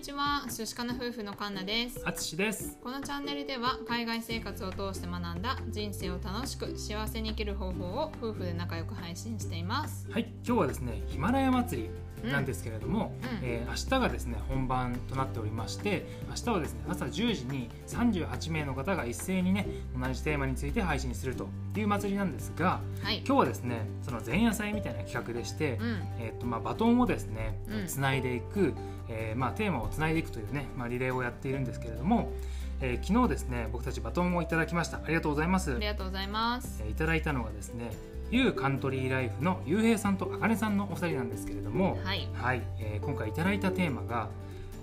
[0.00, 2.00] にちは、寿司かな夫婦のカンナです。
[2.06, 2.78] あつしです。
[2.82, 10.10] このチャンネルでは海外生活を通して学んだ人生を楽しく幸せに生きる方法を夫婦で仲良く配信しています。
[10.10, 11.90] はい、今日はですね、ヒマラヤ祭り
[12.24, 19.66] なんですけれども、うんえー明日がですね本番となっておりまして、明日はですね朝10時に38名の方が一斉にね
[19.98, 23.18] 同じテーマについて配信するという祭りなんですが、はい。
[23.18, 26.02] 今日はですねその前夜祭みたいな企画でして、うん。
[26.18, 28.74] えーとまあ、バトンをですねうんつないでいく、
[29.08, 32.32] えーまあ、テーマをつないでいくというね、まあ、リレーをやっているんですけれども、
[32.80, 36.82] えー昨日ですね僕たちバトンをいただきましたありがとうございますありがとうございます。
[36.84, 37.90] えーいただいたのがですね
[38.30, 42.28] ユーカントリーライフのゆうへいさんとあかねさんのお二人なんですけれどもはい。
[42.34, 44.28] はい、えー今回いただいたテーマが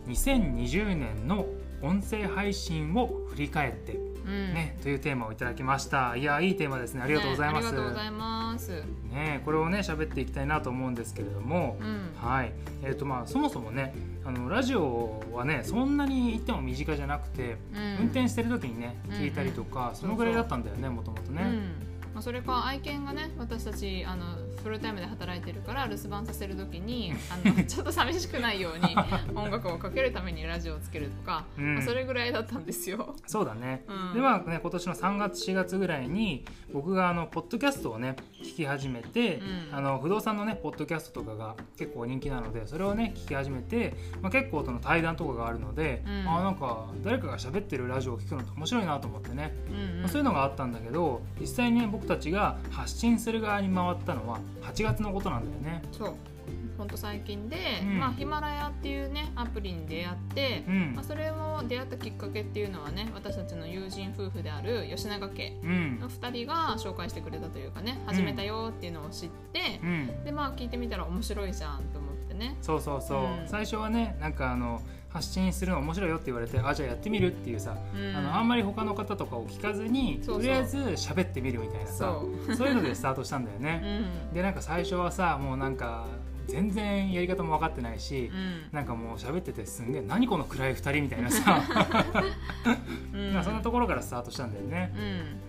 [0.07, 1.45] 2020年の
[1.81, 4.53] 音声配信を振り返って、うん。
[4.53, 8.83] ねというテーマをいただきましたいやいいテーマですねありがとうございます、ねありがとうございます。
[9.11, 12.11] ねこれをね喋っていきたいなと思うんですけれども、うん。
[12.17, 12.51] はい
[12.83, 13.93] えーとまあ、そもそもね
[14.25, 17.97] あのラジオはねそんなに言っても身近じゃなくて、うん。
[17.99, 21.43] 運転してる時にね聞いたりとか、うんそのぐらいだったんだよねもともとね。
[21.43, 24.25] うんまあ、それか愛犬がね私たちあの
[24.63, 28.95] フルタイムで働いてるから留守番させる時にあの ちょっと寂しくないように
[29.39, 31.75] 音楽をかけるためにラジオをつけるとか、うん。
[31.75, 33.15] まあ、それぐらいだったんですよ。
[33.27, 34.13] そうだね、うん。
[34.15, 39.37] でまあね今年の3月4月ぐらいに僕があのポッドキャストをね聞き始めて、
[39.69, 39.75] うん。
[39.77, 46.27] あの不動産のねポッドキャストとかが結構人気なのでそれをね聞き始めて、まあ、結構その対談とかがあるので、うん。
[46.27, 49.99] あなんか誰かが喋ってるラジオを聞くのって面白いなと思ってね、うんうん。
[49.99, 55.81] まあそういうのがあったんだけど実際にね僕たちが発信する側に回ったのは8月のことなんだよね。
[55.91, 56.13] そう。
[56.77, 57.99] 本当最近で、うん。
[57.99, 60.93] まあ、ヒマラヤっていうねアプリに出会って、うん。
[60.95, 65.99] まあ、それを出会ったきっかけっていうのはね私たちの友人夫婦である吉永家うん。
[65.99, 70.23] の2人が紹介してくれたというかね始めたよっていうのを知って、うん。
[70.23, 72.57] でまあ聞いてみたら面白いじゃんと思ってね。
[72.61, 73.47] そうそうそう、うん。
[73.47, 74.81] 最初はねなんかあの
[75.17, 78.15] 発信するの面白いよって言われてあじゃあやってみるっていうさ、うん。
[78.15, 84.01] あのあんまり他の方とかを聞かずにとりあえず喋ってみるみたいなさそそういうのでスタートしたんだよう、うね。
[84.31, 84.33] ん。
[84.33, 86.05] でなんか最初はさもうなんか
[86.47, 88.69] 全然やり方も分かってないし、うん。
[88.71, 91.61] なんかもう喋っててすんげえ何この暗い2人みたいなさ、
[93.13, 94.93] うんまあそんなところからスタートしたんだよね。
[94.95, 95.39] うん。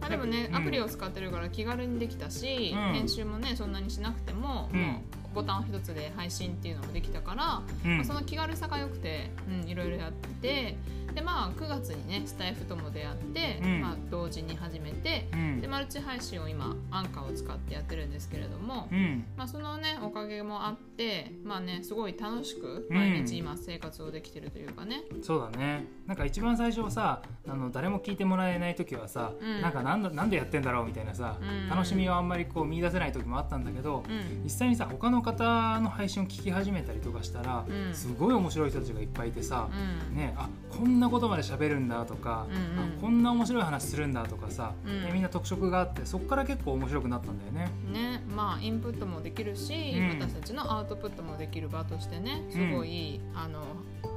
[0.00, 0.56] まあ、でもね、うん。
[0.56, 2.92] アプリを使ってるから気軽にできたし、うん。
[2.92, 4.80] 編集もねそんなにしなくても,、うん。
[4.80, 7.96] もうボタン一つで配信っていうのもできたから、うん。
[7.96, 10.76] まあ、その気軽さが良くて、うん、いろいろやってて
[11.14, 13.80] でまあ9月にねスタイフとも出会って、うん。
[13.80, 15.60] まあ、同時に始めてうん。
[15.60, 19.24] でマルチ配信を今アンカーを使ってやってるんですけれども、うん。
[19.36, 22.96] まあ、そのねおかげもあってまあねすごい楽しくうん。
[22.96, 25.86] 毎日今生活をできてるというかね、そうだね。
[26.06, 29.60] なんか一番最初はさあの誰も聞いてもらえない時はさ、うん。
[29.60, 31.68] なんかなんだなんでやってんだろうみたいなさ、うん。
[31.68, 34.42] 楽しみをあんまりこう見出せない時もあったんだけど、うん。
[34.42, 37.94] 実際にさ他の方の配信を聞き始めたりとかしたら、うん。
[37.94, 39.68] すごい面白い人たちがいっぱいいてさ、
[40.10, 40.16] うん。
[40.16, 42.94] ね、あこんなことまで喋るんだとか、うんうん。
[42.96, 45.02] あこんな面白い話するんだとかさ、うん。
[45.04, 47.70] ねみんな特色があってそこから結構面白くなったんだよね。
[47.92, 50.08] ねまあインプットもできるし、うん。
[50.20, 53.62] 私たちのアウトプットもできる場としてねすごい、あの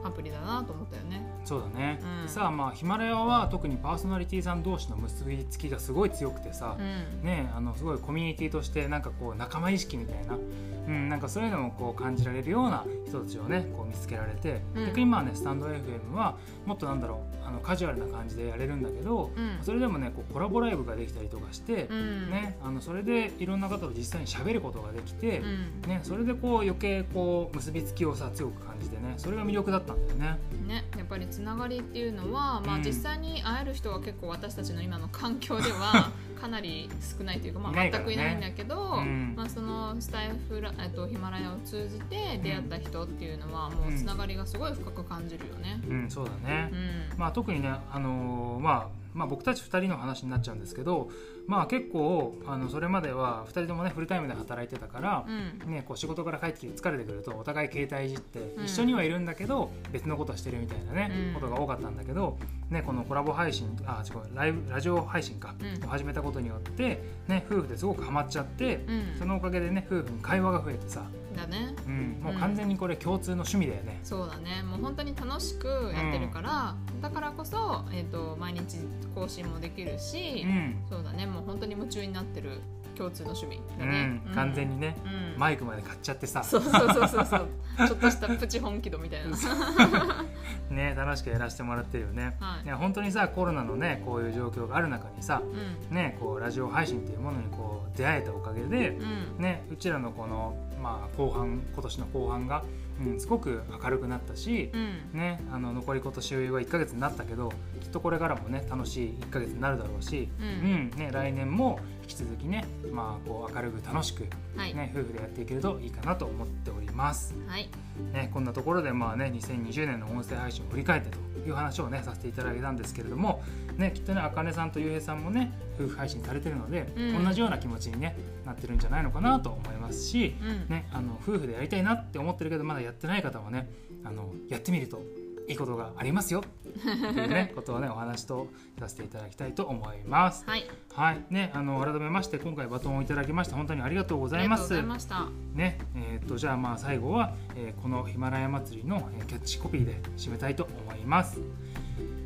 [0.04, 1.26] アプリだなと思ったよね。
[1.46, 2.30] そうだね、うん。
[2.30, 6.82] さあまあヒマラヤは特にパーソナリティさん同士の結びつきがすごい強くてさ、う
[7.24, 7.26] ん。
[7.26, 14.86] ね、あのすごいコミュニティとしてなんかこう仲間意識みたいな、うん、なんかそういうのもこう感じられるような人たちをねこう見つけられて、うん。
[14.88, 17.37] 逆にまあねスタンド FM はもっとなんだろう。
[17.58, 19.58] のカジュアルな感じでやれるんだけど、うん。
[19.62, 22.30] それでもねこうコラボライブができたりとかして、うん。
[22.30, 25.82] ね、あのそれでいろんな方と実際に喋ることができて、うん。
[25.88, 30.40] ね、それでこう余計こう結びつきをさ強く感じてねそれが魅力だったんだよね。
[30.68, 39.34] ね、やっぱりつながりっていうのは、まあ、うん実際に会える人は結構私たちの今の環境では かなり少ないというか、まあ、全くいないんだけど、うん。
[39.36, 45.82] まあ、そのスタイフラ、えっと、ヒマラヤを通じて出会った人っていうのはもうつながりがすごい深く感じるよね。
[45.88, 46.70] うん、そうだね、
[47.12, 47.20] うん。
[47.20, 51.10] まあ、特にね、あのーまあまあ、僕たち2人の話になっちゃうんですけど、
[51.48, 55.72] まあ、結構あのそれまでは2人ともねフルタイムで働いてたから、うん。
[55.72, 58.66] ね、こう仕事から帰ってきて疲れてくるとお互い携帯いじってうん。
[58.66, 61.34] 一緒にはいるんだけど別のことしてるみたいなね、うん。
[61.34, 62.38] ことが多かったんだけど、
[62.70, 65.86] ね、このコラボ配信あ違うライブラジオ配信か、うん。
[65.86, 69.16] を始めたことによって、ね、夫婦ですごくハマっちゃって、うん。
[69.18, 71.06] そのおかげでね夫婦に会話が増えてさ、
[71.38, 71.74] だね。
[71.86, 74.00] うん、もう完全にこれ共通の趣味だよね。
[74.04, 74.64] そうだね。
[74.64, 78.80] もう本当に楽しくやってるから、だからこそ、えー、と毎日
[79.16, 80.76] 更新もできるし、うん。
[80.90, 81.26] そうだね。
[81.26, 82.60] もう本当に夢中になってる
[82.98, 85.40] 共通の趣味だうね、ん、完全にね、うん。
[85.40, 86.44] マイクまで買っちゃってさ。
[86.44, 87.48] そうそうそうそうそう。
[87.88, 89.38] ちょっとしたプチ本気度みたいな。
[90.70, 92.38] ね楽しくやらせてもらってるよね。
[92.40, 92.66] はい。
[92.66, 95.96] いや本当にさコロナのねこういう状況がある中にさうん。
[95.96, 99.42] ねこうラジオ配信っていうものにこう出会えたおかげで、うん。
[99.42, 102.64] ねうちらのこのまあ後半今年の後半が
[103.00, 105.20] うん、すごく明るくなったし、うん。
[105.20, 114.26] ね、あの残り今年は1ヶ月になったけどきっとこれからもね楽しい1ヶ月になるだろうし、うんね、来年も引き続きね、まあ、こう明るく楽しく、
[114.56, 117.36] はい、ね、夫婦でやっていけるといいかなと思っております。
[117.48, 117.70] はい。
[118.14, 123.44] ね、こんなところでまあね2020年の音声配信を振り返ってという話をねさせていただいたんですけれども、
[123.76, 127.26] ね、きっとねあかねさんとゆうへいさんもね夫婦配信されてるので、うん。
[127.26, 128.16] 同じような気持ちに、ね、
[128.46, 130.70] なってるんじゃないのかなと思いますし、うん。
[130.70, 133.70] ね、あの夫婦でやりたいなって思ってるけどまだやってない方はね
[134.06, 135.02] あのやってみると
[135.48, 136.42] いいことがありますよ。
[136.42, 138.48] っていうね ことをねお話と
[138.80, 140.44] させていただきたいと思います。
[140.46, 140.66] はい。
[140.94, 141.26] はい。
[141.30, 144.74] ね、あの改めまして今回バトンをいただきまして本当にありがとうございます。
[144.74, 145.30] ありがとうございました。
[145.56, 151.40] ねえー、とじゃあまあ最後は、えーこのヒマラヤ祭りの、えーキャッチコピーで締めたいと思います。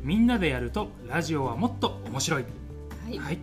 [0.02, 2.42] みんなでやるとラジオはもっと面白い。
[2.42, 3.36] はい、はい、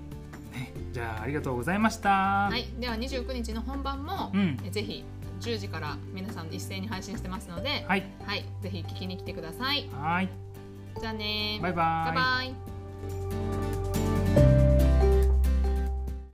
[0.53, 2.09] ね、じゃあありがとうございました。
[2.49, 4.57] はい、では29日の本番も、うん。
[4.65, 5.05] えぜひ
[5.39, 8.03] 10時から皆さん一斉に配信してますので、はい。
[8.25, 9.89] はい、ぜひ聞きに来てください。
[9.91, 10.29] はい。
[10.99, 11.61] じゃあねー。
[11.61, 12.15] バイバイ。
[12.15, 13.48] バイバイ